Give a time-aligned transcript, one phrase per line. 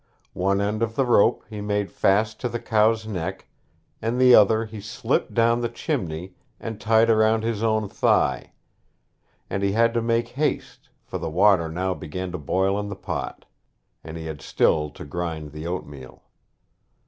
[0.33, 3.45] One end of the rope he made fast to the cow's neck
[4.01, 8.53] and the other he slipped down the chimney and tied round his own thigh;
[9.47, 12.95] and he had to make haste, for the water now began to boil in the
[12.95, 13.45] pot,
[14.03, 16.23] and he had still to grind the oatmeal.